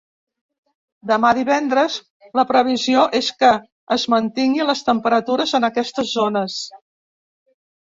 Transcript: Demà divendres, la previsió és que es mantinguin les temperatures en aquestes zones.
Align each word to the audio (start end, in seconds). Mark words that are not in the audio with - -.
Demà 1.11 1.31
divendres, 1.39 1.99
la 2.41 2.47
previsió 2.53 3.05
és 3.21 3.31
que 3.45 3.53
es 3.99 4.09
mantinguin 4.17 4.75
les 4.75 4.85
temperatures 4.93 5.59
en 5.63 5.73
aquestes 5.73 6.21
zones. 6.21 6.63